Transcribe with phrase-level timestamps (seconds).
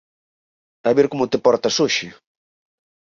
[0.87, 2.07] A ver como te portas hoxe..."